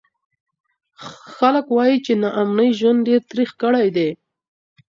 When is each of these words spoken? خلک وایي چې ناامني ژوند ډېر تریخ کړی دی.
خلک 1.33 1.65
وایي 1.75 1.97
چې 2.05 2.13
ناامني 2.21 2.69
ژوند 2.79 2.99
ډېر 3.07 3.21
تریخ 3.31 3.49
کړی 3.61 3.87
دی. 3.95 4.09